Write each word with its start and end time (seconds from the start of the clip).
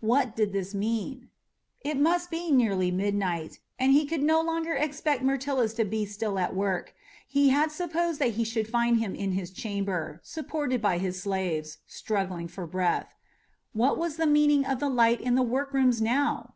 What 0.00 0.34
did 0.34 0.54
this 0.54 0.72
mean? 0.72 1.28
It 1.82 1.98
must 1.98 2.30
be 2.30 2.50
nearly 2.50 2.90
midnight, 2.90 3.60
and 3.78 3.92
he 3.92 4.06
could 4.06 4.22
no 4.22 4.40
longer 4.40 4.72
expect 4.72 5.22
Myrtilus 5.22 5.74
to 5.74 5.84
be 5.84 6.06
still 6.06 6.38
at 6.38 6.54
work. 6.56 6.94
He 7.28 7.50
had 7.50 7.70
supposed 7.70 8.18
that 8.18 8.30
he 8.40 8.44
should 8.44 8.66
find 8.66 8.96
him 8.98 9.14
in 9.14 9.32
his 9.32 9.50
chamber, 9.50 10.22
supported 10.24 10.80
by 10.80 10.96
his 10.96 11.20
slaves, 11.22 11.80
struggling 11.86 12.48
for 12.48 12.66
breath. 12.66 13.12
What 13.74 13.98
was 13.98 14.16
the 14.16 14.26
meaning 14.26 14.64
of 14.64 14.80
the 14.80 14.88
light 14.88 15.20
in 15.20 15.34
the 15.34 15.42
workrooms 15.42 16.00
now? 16.00 16.54